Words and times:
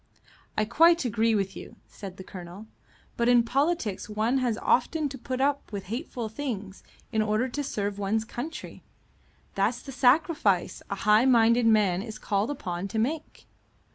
"I 0.57 0.65
quite 0.65 1.05
agree 1.05 1.35
with 1.35 1.55
you," 1.55 1.75
said 1.87 2.17
the 2.17 2.23
Colonel. 2.23 2.65
"But 3.17 3.29
in 3.29 3.43
politics 3.43 4.09
one 4.09 4.39
has 4.39 4.57
often 4.57 5.09
to 5.09 5.17
put 5.19 5.39
up 5.39 5.71
with 5.71 5.83
hateful 5.93 6.27
things 6.27 6.81
in 7.11 7.21
order 7.21 7.47
to 7.49 7.63
serve 7.63 7.99
one's 7.99 8.25
country. 8.25 8.81
That's 9.53 9.83
the 9.83 9.91
sacrifice 9.91 10.81
a 10.89 10.95
high 11.05 11.25
minded 11.25 11.67
man 11.67 12.01
is 12.01 12.17
called 12.17 12.49
upon 12.49 12.87
to 12.87 12.97
make." 12.97 13.45